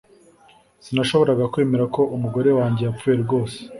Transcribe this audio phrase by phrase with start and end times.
[0.83, 3.57] Sinashoboraga kwemera ko umugore wanjye yapfuye rwose